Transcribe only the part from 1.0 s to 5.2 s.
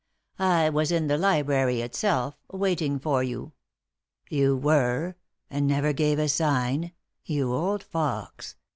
the library itself, waiting for you."" You were f